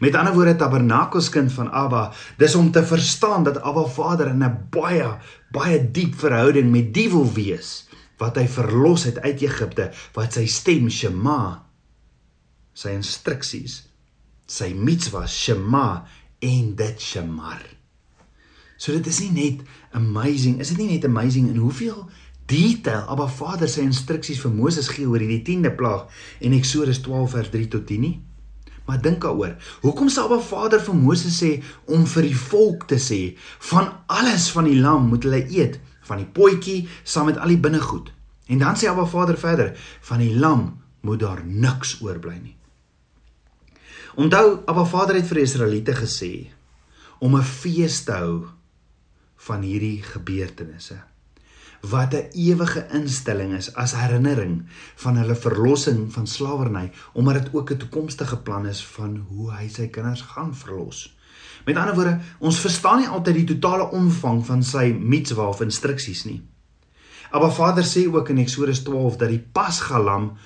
Met 0.00 0.14
ander 0.14 0.34
woorde 0.34 0.56
tabernakelskind 0.56 1.52
van 1.52 1.70
Abba, 1.70 2.12
dis 2.36 2.54
om 2.54 2.70
te 2.70 2.84
verstaan 2.84 3.44
dat 3.44 3.60
Abba 3.60 3.84
Vader 3.84 4.26
in 4.26 4.44
'n 4.44 4.68
baie 4.70 5.18
baie 5.50 5.90
diep 5.90 6.14
verhouding 6.14 6.70
met 6.70 6.94
die 6.94 7.10
wil 7.10 7.32
wees 7.32 7.85
wat 8.20 8.38
hy 8.40 8.46
verlos 8.48 9.06
het 9.08 9.20
uit 9.24 9.44
Egipte, 9.44 9.90
wat 10.16 10.36
sy 10.36 10.46
stem 10.50 10.88
Shema, 10.92 11.40
sy 12.76 12.92
instruksies, 12.96 13.82
sy 14.46 14.72
mitzvah 14.76 15.26
Shema 15.28 15.88
en 16.44 16.74
dit 16.78 17.02
Shemar. 17.02 17.64
So 18.76 18.92
dit 18.92 19.08
is 19.08 19.20
nie 19.24 19.32
net 19.32 19.64
amazing, 19.96 20.60
is 20.60 20.72
dit 20.74 20.82
nie 20.82 20.96
net 20.96 21.06
amazing 21.08 21.48
in 21.48 21.60
hoeveel 21.60 22.04
detail 22.46 23.08
Abba 23.10 23.26
Vader 23.32 23.70
sy 23.70 23.82
instruksies 23.86 24.38
vir 24.44 24.52
Moses 24.54 24.90
gee 24.92 25.08
oor 25.08 25.22
hierdie 25.22 25.42
10de 25.46 25.72
plaag 25.78 26.06
en 26.44 26.54
Eksodus 26.54 27.00
12 27.02 27.32
vers 27.32 27.52
3 27.54 27.70
tot 27.72 27.86
10 27.88 28.04
nie? 28.04 28.14
Maar 28.86 29.00
dink 29.02 29.24
daaroor. 29.24 29.56
Hoekom 29.82 30.12
sê 30.12 30.22
Abba 30.22 30.38
Vader 30.44 30.82
vir 30.84 30.94
Moses 31.00 31.40
sê 31.40 31.56
om 31.90 32.04
vir 32.06 32.28
die 32.28 32.38
volk 32.38 32.86
te 32.92 33.00
sê 33.02 33.20
van 33.72 33.90
alles 34.12 34.50
van 34.54 34.68
die 34.68 34.78
lam 34.78 35.08
moet 35.10 35.26
hulle 35.26 35.42
eet, 35.48 35.80
van 36.06 36.22
die 36.22 36.30
potjie 36.38 36.88
saam 37.04 37.30
met 37.30 37.38
al 37.38 37.54
die 37.54 37.60
binnegoed. 37.60 38.12
En 38.46 38.58
dan 38.62 38.78
sê 38.78 38.88
Abba 38.88 39.06
Vader 39.10 39.38
verder, 39.38 39.72
van 40.00 40.22
die 40.22 40.34
lam 40.38 40.68
moet 41.00 41.20
daar 41.20 41.42
niks 41.44 41.96
oorbly 42.02 42.38
nie. 42.38 42.56
Onthou 44.16 44.62
Abba 44.66 44.84
Vader 44.84 45.18
het 45.18 45.26
vir 45.26 45.42
die 45.42 45.48
Israeliete 45.48 45.96
gesê 45.98 46.32
om 47.18 47.36
'n 47.36 47.42
fees 47.42 48.04
te 48.04 48.12
hou 48.12 48.46
van 49.36 49.62
hierdie 49.62 50.02
gebeurtenisse 50.02 51.02
wat 51.80 52.14
'n 52.14 52.28
ewige 52.32 52.86
instelling 52.92 53.54
is 53.54 53.74
as 53.74 53.94
herinnering 53.94 54.64
van 54.94 55.16
hulle 55.16 55.36
verlossing 55.36 56.12
van 56.12 56.26
slawerny 56.26 56.92
omdat 57.12 57.34
dit 57.34 57.54
ook 57.54 57.70
'n 57.70 57.76
toekomstige 57.76 58.36
plan 58.36 58.66
is 58.66 58.84
van 58.86 59.16
hoe 59.28 59.52
hy 59.52 59.68
sy 59.68 59.86
kinders 59.86 60.20
gaan 60.20 60.54
verlos. 60.54 61.15
Met 61.66 61.76
ander 61.76 61.94
woorde, 61.94 62.18
ons 62.38 62.60
verstaan 62.62 63.00
nie 63.02 63.08
altyd 63.10 63.40
die 63.40 63.48
totale 63.56 63.88
omvang 63.90 64.44
van 64.46 64.62
sy 64.62 64.92
mitzwa 64.94 65.48
of 65.50 65.64
instruksies 65.64 66.22
nie. 66.28 66.38
Maar 67.32 67.52
Vader 67.52 67.84
sê 67.84 68.04
ook 68.06 68.30
in 68.30 68.38
Eksodus 68.38 68.84
12 68.86 69.16
dat 69.18 69.32
die 69.34 69.42
Pasgalam 69.42 70.36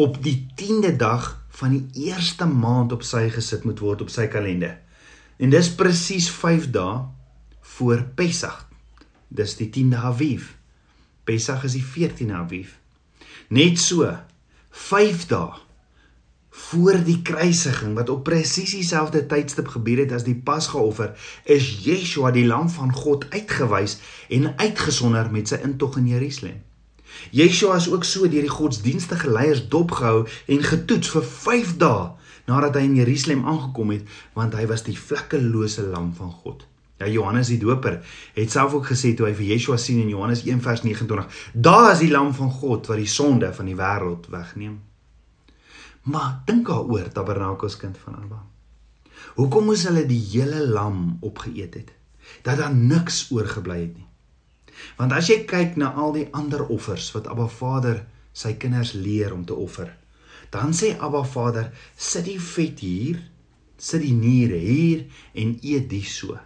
op 0.00 0.16
die 0.24 0.46
10de 0.56 0.94
dag 0.96 1.28
van 1.58 1.76
die 1.76 2.08
eerste 2.08 2.48
maand 2.48 2.92
op 2.96 3.04
sy 3.04 3.26
gesit 3.34 3.66
moet 3.68 3.82
word 3.84 4.00
op 4.00 4.10
sy 4.10 4.24
kalender. 4.32 4.78
En 5.36 5.52
dis 5.52 5.68
presies 5.76 6.30
5 6.32 6.70
dae 6.72 7.02
voor 7.76 8.06
Pessach. 8.16 8.64
Dis 9.28 9.58
die 9.60 9.68
10de 9.68 10.00
Aviv. 10.00 10.54
Pessach 11.28 11.66
is 11.68 11.76
die 11.76 11.84
14de 11.84 12.32
Aviv. 12.40 12.72
Net 13.52 13.76
so 13.78 14.08
5 14.88 15.28
dae 15.28 15.60
voor 16.52 16.98
die 17.04 17.22
kruisiging 17.24 17.94
wat 17.96 18.10
op 18.12 18.24
presies 18.24 18.74
dieselfde 18.76 19.22
tydstip 19.26 19.70
gebeur 19.72 20.02
het 20.04 20.12
as 20.12 20.26
die 20.26 20.36
Pasgaoffer, 20.36 21.14
is 21.44 21.68
Yeshua 21.86 22.32
die 22.34 22.44
lam 22.46 22.68
van 22.70 22.92
God 22.92 23.24
uitgewys 23.32 23.96
en 24.28 24.52
uitgesonder 24.60 25.30
met 25.32 25.48
sy 25.48 25.62
intog 25.64 25.96
in 26.00 26.10
Jerusalem. 26.12 26.60
Yeshua 27.32 27.78
is 27.80 27.88
ook 27.88 28.04
so 28.04 28.28
deur 28.28 28.44
die 28.44 28.52
godsdienstige 28.52 29.30
leiers 29.32 29.64
dopgehou 29.72 30.26
en 30.52 30.68
getoets 30.68 31.14
vir 31.14 31.24
5 31.24 31.72
dae 31.80 32.10
nadat 32.50 32.76
hy 32.76 32.84
in 32.88 33.00
Jerusalem 33.00 33.46
aangekom 33.48 33.94
het, 33.94 34.06
want 34.36 34.56
hy 34.58 34.66
was 34.68 34.84
die 34.84 34.98
vlekkelose 34.98 35.86
lam 35.88 36.10
van 36.18 36.32
God. 36.42 36.66
Ja 37.00 37.08
Johannes 37.08 37.48
die 37.48 37.58
Doper 37.58 38.00
het 38.36 38.52
self 38.52 38.76
ook 38.76 38.92
gesê 38.92 39.16
toe 39.16 39.30
hy 39.30 39.34
vir 39.38 39.54
Yeshua 39.54 39.80
sien 39.80 40.02
in 40.04 40.12
Johannes 40.12 40.44
1:29, 40.44 41.50
"Daar 41.54 41.92
is 41.92 42.04
die 42.04 42.10
lam 42.10 42.34
van 42.34 42.50
God 42.50 42.86
wat 42.86 42.98
die 42.98 43.08
sonde 43.08 43.54
van 43.54 43.66
die 43.66 43.76
wêreld 43.76 44.28
wegneem." 44.28 44.91
Maar 46.02 46.42
dink 46.44 46.66
daaroor, 46.66 47.08
Tabernakelskind 47.12 47.98
van 47.98 48.16
Abba. 48.22 48.40
Hoekom 49.34 49.68
moes 49.70 49.84
hulle 49.86 50.02
die 50.06 50.20
hele 50.32 50.66
lam 50.66 51.18
opgeëet 51.20 51.74
het? 51.74 51.92
Dat 52.42 52.58
daar 52.58 52.74
niks 52.74 53.28
oorgebly 53.30 53.80
het 53.80 53.96
nie. 53.96 54.08
Want 54.98 55.12
as 55.14 55.28
jy 55.30 55.42
kyk 55.46 55.76
na 55.78 55.92
al 55.94 56.14
die 56.16 56.28
ander 56.34 56.64
offers 56.66 57.10
wat 57.14 57.28
Abba 57.30 57.46
Vader 57.46 58.02
sy 58.32 58.54
kinders 58.58 58.94
leer 58.96 59.34
om 59.34 59.44
te 59.46 59.54
offer, 59.54 59.92
dan 60.50 60.74
sê 60.76 60.94
Abba 60.98 61.22
Vader, 61.24 61.70
sit 61.96 62.26
die 62.26 62.40
vet 62.40 62.80
hier, 62.82 63.20
sit 63.76 64.02
die 64.02 64.14
niere 64.16 64.58
hier 64.58 65.04
en 65.38 65.54
eet 65.60 65.88
dit 65.90 66.08
so. 66.08 66.38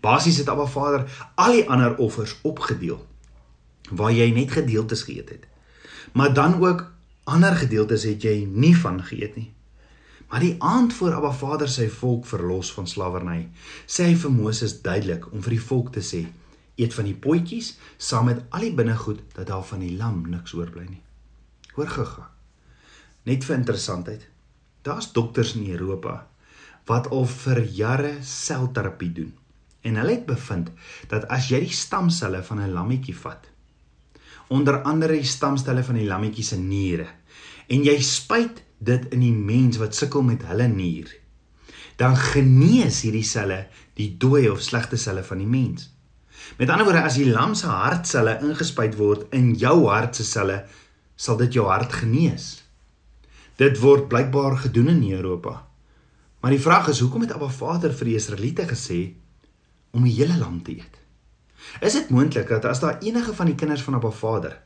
Basies 0.00 0.40
het 0.40 0.48
Abba 0.48 0.66
Vader 0.70 1.04
al 1.36 1.58
die 1.58 1.66
ander 1.68 1.98
offers 2.00 2.38
opgedeel 2.48 3.02
waar 3.90 4.12
jy 4.14 4.30
net 4.32 4.52
gedeeltes 4.54 5.02
geëet 5.02 5.30
het. 5.34 5.46
Maar 6.14 6.32
dan 6.34 6.56
ook 6.62 6.86
ander 7.24 7.56
gedeeltes 7.56 8.04
het 8.08 8.22
jy 8.22 8.44
nie 8.44 8.76
van 8.76 9.02
geëet 9.04 9.36
nie. 9.36 9.50
Maar 10.30 10.40
die 10.40 10.56
aand 10.58 10.94
voor 10.94 11.14
Abba 11.18 11.32
Vader 11.34 11.68
sy 11.68 11.88
volk 11.90 12.26
verlos 12.26 12.70
van 12.72 12.86
slawerny, 12.86 13.48
sê 13.86 14.06
hy 14.06 14.14
vir 14.14 14.30
Moses 14.30 14.76
duidelik 14.82 15.26
om 15.32 15.42
vir 15.42 15.56
die 15.56 15.64
volk 15.70 15.92
te 15.92 16.00
sê: 16.00 16.26
"Eet 16.76 16.94
van 16.94 17.04
die 17.04 17.16
potjies 17.16 17.78
saam 17.98 18.30
met 18.30 18.44
al 18.50 18.60
die 18.60 18.74
binnegoed 18.74 19.20
dat 19.34 19.46
daar 19.46 19.64
van 19.64 19.80
die 19.80 19.96
lam 19.96 20.22
niks 20.30 20.54
oorbly 20.54 20.86
nie." 20.88 21.02
Hoor 21.74 21.88
gaga. 21.88 22.30
Net 23.24 23.44
vir 23.44 23.56
interessantheid. 23.56 24.28
Daar's 24.82 25.12
dokters 25.12 25.54
in 25.54 25.70
Europa 25.70 26.26
wat 26.86 27.10
al 27.10 27.26
vir 27.26 27.60
jare 27.64 28.12
selterapie 28.22 29.12
doen. 29.12 29.34
En 29.82 29.96
hulle 29.96 30.10
het 30.10 30.26
bevind 30.26 30.70
dat 31.08 31.26
as 31.28 31.50
jy 31.50 31.60
die 31.60 31.76
stamselle 31.76 32.42
van 32.42 32.60
'n 32.60 32.72
lammetjie 32.72 33.16
vat, 33.16 33.49
onder 34.50 34.82
andere 34.82 35.14
die 35.18 35.28
stamselle 35.28 35.84
van 35.86 36.00
die 36.00 36.08
lammetjie 36.08 36.44
se 36.44 36.58
niere, 36.58 37.06
en 37.70 37.84
jy 37.86 37.96
spuit 38.02 38.62
dit 38.82 39.06
in 39.14 39.22
die 39.22 39.34
mens 39.34 39.78
wat 39.78 39.94
sukkel 39.94 40.24
met 40.26 40.42
hulle 40.48 40.66
nier, 40.70 41.10
dan 42.00 42.16
genees 42.18 43.02
hierdie 43.04 43.26
selle 43.26 43.66
die 43.98 44.10
dooie 44.18 44.50
of 44.50 44.62
slegte 44.64 44.98
selle 44.98 45.22
van 45.26 45.42
die 45.42 45.48
mens. 45.50 45.90
Met 46.58 46.70
ander 46.72 46.88
woorde, 46.88 47.04
as 47.04 47.18
die 47.20 47.28
lam 47.28 47.54
se 47.54 47.68
hartselle 47.68 48.38
ingespuit 48.40 48.96
word 48.98 49.28
in 49.36 49.52
jou 49.60 49.76
hart 49.86 50.16
se 50.18 50.26
selle, 50.26 50.62
sal 51.20 51.38
dit 51.40 51.58
jou 51.60 51.66
hart 51.68 51.92
genees. 52.00 52.54
Dit 53.60 53.78
word 53.82 54.08
blykbaar 54.08 54.56
gedoen 54.64 54.88
in 54.94 55.02
Europa. 55.12 55.58
Maar 56.40 56.56
die 56.56 56.62
vraag 56.62 56.88
is, 56.88 57.02
hoekom 57.04 57.26
het 57.26 57.34
Abba 57.36 57.50
Vader 57.52 57.92
vir 57.92 58.08
die 58.08 58.16
Israeliete 58.16 58.64
gesê 58.68 59.00
om 59.92 60.06
die 60.08 60.16
hele 60.16 60.38
lam 60.40 60.62
te 60.64 60.78
eet. 60.78 60.99
Is 61.80 61.92
dit 61.92 62.10
moontlik 62.10 62.48
dat 62.48 62.64
as 62.64 62.80
daar 62.80 62.98
enige 63.00 63.34
van 63.34 63.46
die 63.46 63.54
kinders 63.54 63.82
van 63.82 63.94
Abba 63.94 64.10
Vader 64.10 64.58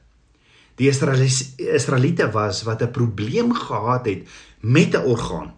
die 0.81 0.91
Israeliete 0.91 2.31
was 2.31 2.63
wat 2.63 2.83
'n 2.83 2.91
probleem 2.91 3.55
gehad 3.55 4.07
het 4.07 4.29
met 4.61 4.95
'n 4.95 5.07
orgaan. 5.07 5.55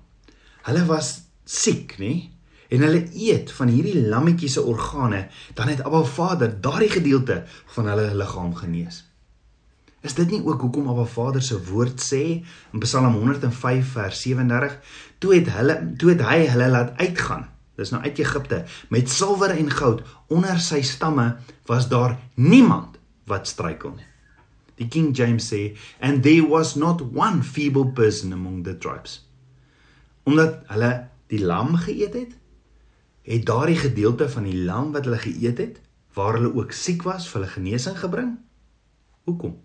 Hulle 0.63 0.85
was 0.85 1.23
siek, 1.45 1.97
nê? 1.99 2.31
En 2.69 2.81
hulle 2.81 3.09
eet 3.15 3.53
van 3.53 3.69
hierdie 3.69 4.07
lammetjie 4.09 4.49
se 4.49 4.63
organe, 4.63 5.29
dan 5.55 5.69
het 5.69 5.83
Abba 5.83 6.03
Vader 6.03 6.61
daardie 6.61 6.91
gedeelte 6.91 7.45
van 7.67 7.87
hulle 7.87 8.15
liggaam 8.15 8.55
genees. 8.55 9.05
Is 10.01 10.15
dit 10.15 10.31
nie 10.31 10.45
ook 10.45 10.61
hoekom 10.61 10.89
Abba 10.89 11.05
Vader 11.05 11.43
se 11.43 11.65
woord 11.65 12.01
sê 12.01 12.45
in 12.73 12.79
Psalm 12.79 13.15
105 13.15 13.93
vers 13.93 14.21
37, 14.21 14.79
toe 15.19 15.35
het 15.35 15.49
hulle 15.49 15.93
toe 15.97 16.11
het 16.11 16.21
hy 16.21 16.47
hulle 16.47 16.69
laat 16.69 16.97
uitgaan 16.97 17.56
dis 17.77 17.93
nou 17.93 18.03
uit 18.03 18.19
Egipte. 18.19 18.65
Met 18.89 19.11
silwer 19.13 19.55
en 19.57 19.71
goud 19.71 20.03
onder 20.33 20.61
sy 20.61 20.83
stamme 20.83 21.37
was 21.69 21.89
daar 21.93 22.17
niemand 22.35 22.99
wat 23.29 23.49
struikel 23.49 23.95
nie. 23.97 24.09
Die 24.77 24.89
king 24.93 25.15
james 25.17 25.49
sê 25.53 25.77
and 26.01 26.23
there 26.23 26.45
was 26.49 26.75
not 26.77 27.03
one 27.15 27.43
feeble 27.43 27.87
person 27.97 28.33
among 28.33 28.65
the 28.65 28.77
tribes. 28.79 29.23
Omdat 30.29 30.65
hulle 30.73 30.93
die 31.33 31.43
lam 31.45 31.77
geëet 31.77 32.15
het 32.15 32.35
het 33.27 33.47
daardie 33.47 33.79
gedeelte 33.81 34.29
van 34.31 34.45
die 34.47 34.61
lam 34.63 34.93
wat 34.95 35.09
hulle 35.09 35.19
geëet 35.19 35.59
het 35.59 35.81
waar 36.15 36.39
hulle 36.39 36.53
ook 36.55 36.73
siek 36.73 37.03
was 37.03 37.27
vir 37.29 37.41
hulle 37.41 37.55
genesing 37.57 37.97
gebring? 37.99 38.37
Hoekom? 39.27 39.57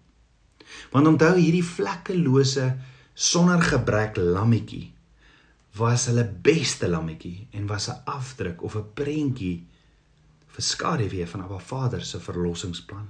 Want 0.91 1.07
onthou 1.07 1.35
hierdie 1.37 1.65
vlekkelose 1.65 2.71
sonder 3.13 3.61
gebrek 3.61 4.17
lammetjie 4.17 4.89
was 5.77 6.05
hulle 6.09 6.25
beste 6.43 6.87
lammetjie 6.87 7.47
en 7.51 7.67
was 7.67 7.87
'n 7.89 8.01
afdruk 8.05 8.63
of 8.63 8.75
'n 8.75 8.93
prentjie 8.93 9.67
vir 10.47 10.63
skaduwee 10.63 11.27
van 11.27 11.41
Abba 11.41 11.59
Vader 11.59 12.01
se 12.01 12.19
verlossingsplan. 12.19 13.07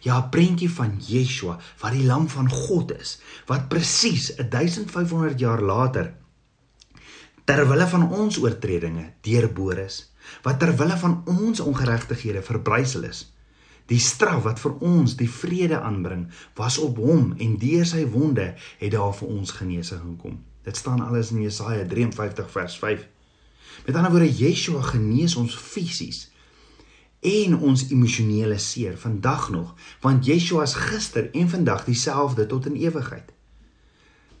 Ja, 0.00 0.18
'n 0.18 0.28
prentjie 0.28 0.70
van 0.70 1.00
Yeshua 1.06 1.58
wat 1.80 1.92
die 1.92 2.04
lam 2.04 2.28
van 2.28 2.50
God 2.50 2.92
is, 3.00 3.20
wat 3.46 3.68
presies 3.68 4.36
1500 4.36 5.38
jaar 5.38 5.62
later 5.62 6.14
ter 7.44 7.68
wille 7.68 7.86
van 7.86 8.10
ons 8.12 8.38
oortredinge 8.38 9.12
deurboor 9.20 9.78
is, 9.78 10.12
wat 10.42 10.58
ter 10.58 10.76
wille 10.76 10.96
van 10.96 11.22
ons 11.26 11.60
ongeregtighede 11.60 12.42
verbrysel 12.42 13.02
is, 13.02 13.32
Die 13.90 13.98
straf 13.98 14.44
wat 14.44 14.60
vir 14.62 14.76
ons 14.86 15.16
die 15.18 15.28
vrede 15.30 15.80
aanbring, 15.82 16.28
was 16.54 16.78
op 16.78 17.00
hom 17.02 17.32
en 17.42 17.56
deur 17.58 17.86
sy 17.86 18.04
wonde 18.06 18.52
het 18.78 18.92
daar 18.94 19.14
vir 19.18 19.32
ons 19.34 19.50
genesing 19.50 20.04
gekom. 20.04 20.36
Dit 20.62 20.76
staan 20.76 21.00
alles 21.00 21.30
in 21.30 21.42
Jesaja 21.42 21.86
53 21.86 22.50
vers 22.50 22.78
5. 22.78 23.06
Met 23.86 23.94
ander 23.94 24.10
woorde, 24.10 24.32
Yeshua 24.32 24.82
genees 24.82 25.36
ons 25.36 25.56
fisies 25.56 26.28
en 27.20 27.58
ons 27.58 27.82
emosionele 27.92 28.58
seer 28.58 28.96
vandag 28.98 29.50
nog, 29.52 29.74
want 30.00 30.24
Yeshua 30.24 30.62
is 30.64 30.74
gister 30.74 31.28
en 31.36 31.48
vandag 31.48 31.84
dieselfde 31.84 32.46
tot 32.46 32.66
in 32.66 32.78
ewigheid. 32.80 33.32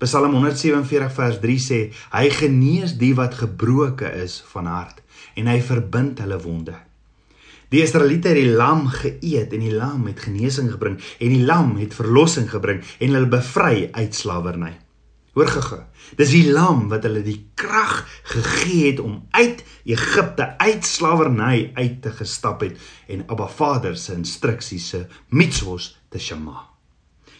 Psalm 0.00 0.32
147 0.32 1.12
vers 1.12 1.40
3 1.40 1.56
sê 1.60 1.80
hy 2.14 2.28
genees 2.32 2.94
die 2.96 3.12
wat 3.18 3.36
gebroke 3.42 4.08
is 4.22 4.38
van 4.52 4.68
hart 4.70 5.02
en 5.36 5.50
hy 5.52 5.58
verbind 5.60 6.22
hulle 6.24 6.38
wonde. 6.40 6.76
Die 7.70 7.82
Israeliete 7.84 8.32
het 8.32 8.40
die 8.40 8.54
lam 8.56 8.86
geëet 8.90 9.52
en 9.54 9.60
die 9.62 9.74
lam 9.76 10.08
het 10.08 10.24
genesing 10.24 10.72
gebring 10.72 10.96
en 11.20 11.34
die 11.36 11.44
lam 11.44 11.76
het 11.78 11.92
verlossing 11.94 12.48
gebring 12.50 12.80
en 12.98 13.12
hulle 13.12 13.28
bevry 13.28 13.90
uit 13.92 14.16
slawerny. 14.16 14.72
Hoor 15.40 15.48
gege. 15.48 15.76
Dis 16.18 16.34
die 16.34 16.50
lam 16.52 16.90
wat 16.90 17.06
hulle 17.08 17.22
die 17.24 17.38
krag 17.56 18.02
gegee 18.28 18.90
het 18.90 18.98
om 19.00 19.22
uit 19.32 19.62
Egipte 19.88 20.50
uit 20.60 20.84
slawerny 20.84 21.70
uit 21.78 21.94
te 22.04 22.10
gestap 22.12 22.60
het 22.60 22.76
en 23.08 23.22
Abba 23.32 23.46
Vader 23.48 23.96
se 23.96 24.12
instruksies 24.18 24.88
se 24.92 25.00
mitzvos 25.32 25.94
te 26.12 26.20
shema. 26.20 26.66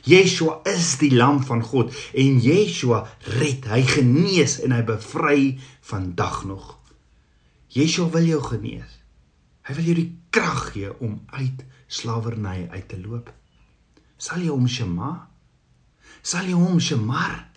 Yeshua 0.08 0.62
is 0.72 0.94
die 1.02 1.10
lam 1.12 1.42
van 1.44 1.60
God 1.60 1.92
en 2.16 2.40
Yeshua 2.40 3.02
red, 3.34 3.68
hy 3.68 3.82
genees 3.84 4.56
en 4.64 4.72
hy 4.72 4.80
bevry 4.88 5.42
vandag 5.90 6.46
nog. 6.48 6.72
Yeshua 7.76 8.08
wil 8.16 8.32
jou 8.32 8.40
genees. 8.48 8.96
Hy 9.68 9.76
wil 9.76 9.92
jou 9.92 9.98
die 10.00 10.08
krag 10.32 10.70
gee 10.70 10.96
om 11.04 11.20
uit 11.36 11.68
slawerny 11.84 12.64
uit 12.72 12.88
te 12.88 13.04
loop. 13.04 13.28
Sal 14.16 14.40
jy 14.40 14.56
hom 14.56 14.64
shema? 14.72 15.12
Sal 16.24 16.48
jy 16.48 16.56
hom 16.56 16.80
shemar? 16.80 17.49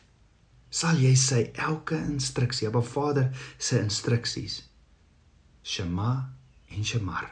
Sal 0.74 0.98
jy 0.98 1.14
sy 1.20 1.42
elke 1.62 2.00
instruksie, 2.02 2.66
Abba 2.66 2.82
Vader 2.82 3.28
se 3.62 3.78
instruksies 3.78 4.64
shema 5.64 6.16
en 6.74 6.84
shemar. 6.84 7.28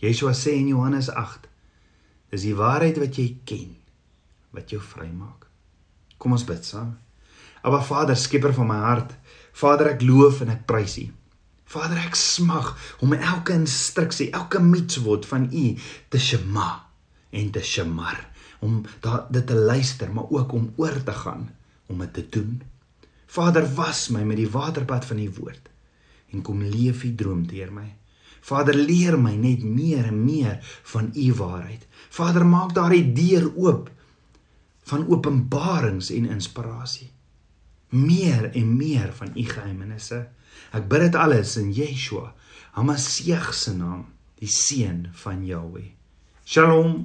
Yeshua 0.00 0.32
sê 0.38 0.54
in 0.60 0.70
Johannes 0.70 1.10
8: 1.10 1.48
Dis 2.30 2.44
die 2.46 2.54
waarheid 2.54 3.00
wat 3.02 3.18
jy 3.18 3.26
ken 3.48 3.74
wat 4.54 4.70
jou 4.70 4.78
vrymaak. 4.78 5.48
Kom 6.18 6.36
ons 6.36 6.46
bid 6.46 6.62
saam. 6.62 6.94
Aba 7.66 7.80
Vader, 7.82 8.14
skieper 8.14 8.54
van 8.54 8.70
my 8.70 8.78
hart, 8.84 9.16
Vader, 9.58 9.90
ek 9.96 10.06
loof 10.06 10.44
en 10.44 10.52
ek 10.54 10.62
prys 10.68 10.94
U. 11.02 11.08
Vader, 11.74 11.98
ek 12.06 12.14
smag 12.18 12.70
om 13.02 13.16
elke 13.16 13.56
instruksie, 13.56 14.30
elke 14.30 14.62
mitzvot 14.62 15.26
van 15.26 15.48
U 15.50 15.66
te 16.12 16.22
shema 16.22 16.68
en 17.34 17.50
te 17.50 17.64
shemar, 17.66 18.20
om 18.62 18.84
dit 18.84 19.46
te 19.48 19.58
luister, 19.58 20.12
maar 20.14 20.30
ook 20.30 20.54
om 20.54 20.70
oor 20.78 21.02
te 21.02 21.18
gaan 21.24 21.48
om 21.86 21.98
dit 21.98 22.12
te 22.14 22.26
doen. 22.28 22.62
Vader, 23.26 23.66
was 23.74 24.08
my 24.08 24.22
met 24.22 24.38
die 24.40 24.50
waterbad 24.50 25.04
van 25.04 25.18
U 25.18 25.30
woord 25.40 25.70
en 26.34 26.42
kom 26.42 26.62
leef 26.62 27.04
U 27.04 27.14
droom 27.14 27.46
deur 27.46 27.70
my. 27.72 27.86
Vader, 28.44 28.74
leer 28.74 29.16
my 29.18 29.34
net 29.38 29.62
meer 29.64 30.08
en 30.10 30.24
meer 30.24 30.58
van 30.92 31.12
U 31.14 31.32
waarheid. 31.38 31.86
Vader, 32.10 32.46
maak 32.46 32.74
daardie 32.74 33.12
deur 33.12 33.50
oop 33.54 33.90
van 34.84 35.06
openbarings 35.08 36.10
en 36.10 36.28
inspirasie. 36.28 37.10
Meer 37.88 38.50
en 38.52 38.76
meer 38.76 39.12
van 39.16 39.30
u 39.34 39.44
geheimenisse. 39.48 40.24
Ek 40.74 40.88
bid 40.90 41.06
dit 41.06 41.18
alles 41.18 41.56
in 41.60 41.70
Yeshua, 41.72 42.32
Hamasieg 42.74 43.52
se 43.54 43.72
naam, 43.76 44.08
die 44.42 44.50
seun 44.50 45.06
van 45.22 45.44
Jahweh. 45.46 45.92
Shalom. 46.44 47.04